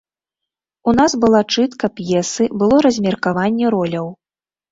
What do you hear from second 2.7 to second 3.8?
размеркаванне